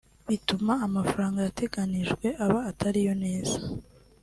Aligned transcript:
Bituma 0.29 0.73
amafaranga 0.87 1.39
yateganijwe 1.47 2.27
aba 2.45 2.59
atari 2.71 2.99
yo 3.07 3.13
neza 3.23 3.57